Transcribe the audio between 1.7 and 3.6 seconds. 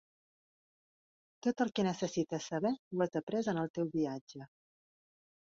que necessites saber ho has après